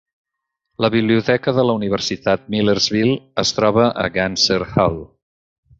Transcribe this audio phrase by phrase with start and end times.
[0.85, 3.15] La biblioteca de la Universitat Millersville
[3.47, 5.03] es troba al Ganser Hall.